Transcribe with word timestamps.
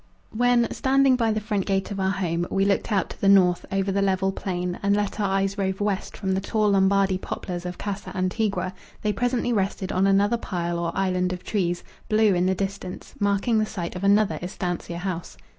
When, 0.31 0.67
standing 0.71 1.15
by 1.15 1.31
the 1.31 1.39
front 1.39 1.67
gate 1.67 1.91
of 1.91 1.99
our 1.99 2.09
home, 2.09 2.47
we 2.49 2.65
looked 2.65 2.91
out 2.91 3.11
to 3.11 3.21
the 3.21 3.29
north 3.29 3.67
over 3.71 3.91
the 3.91 4.01
level 4.01 4.31
plain 4.31 4.79
and 4.81 4.95
let 4.95 5.19
our 5.19 5.27
eyes 5.29 5.59
rove 5.59 5.79
west 5.79 6.17
from 6.17 6.31
the 6.33 6.41
tall 6.41 6.71
Lombardy 6.71 7.19
poplars 7.19 7.67
of 7.67 7.77
Casa 7.77 8.11
Antigua, 8.17 8.73
they 9.03 9.13
presently 9.13 9.53
rested 9.53 9.91
on 9.91 10.07
another 10.07 10.37
pile 10.37 10.79
or 10.79 10.91
island 10.97 11.33
of 11.33 11.43
trees, 11.43 11.83
blue 12.09 12.33
in 12.33 12.47
the 12.47 12.55
distance, 12.55 13.13
marking 13.19 13.59
the 13.59 13.65
site 13.67 13.95
of 13.95 14.03
another 14.03 14.39
estancia 14.41 14.97
house. 14.97 15.37